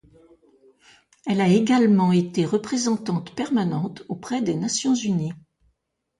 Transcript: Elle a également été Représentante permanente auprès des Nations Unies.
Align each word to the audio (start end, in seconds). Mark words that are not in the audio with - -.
Elle 1.27 1.41
a 1.41 1.47
également 1.47 2.11
été 2.11 2.43
Représentante 2.43 3.35
permanente 3.35 4.01
auprès 4.09 4.41
des 4.41 4.55
Nations 4.55 4.95
Unies. 4.95 5.33